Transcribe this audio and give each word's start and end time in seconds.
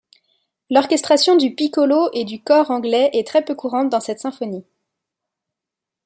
L'orchestration 0.71 1.35
du 1.37 1.53
piccolo 1.53 2.09
et 2.11 2.25
du 2.25 2.41
cor 2.41 2.71
anglais 2.71 3.11
est 3.13 3.27
très 3.27 3.45
peu 3.45 3.53
courante 3.53 3.89
dans 3.89 3.99
cette 3.99 4.19
symphonie. 4.19 4.65